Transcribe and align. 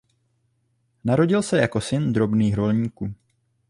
Narodil 1.03 1.41
se 1.43 1.57
jako 1.57 1.81
syn 1.81 2.13
drobných 2.13 2.55
rolníků. 2.55 3.13